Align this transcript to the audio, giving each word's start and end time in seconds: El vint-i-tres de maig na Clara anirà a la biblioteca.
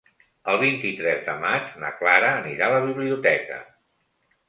El 0.53 0.55
vint-i-tres 0.63 1.21
de 1.27 1.35
maig 1.45 1.77
na 1.85 1.93
Clara 2.01 2.35
anirà 2.41 2.69
a 2.69 2.75
la 2.79 2.83
biblioteca. 2.91 3.65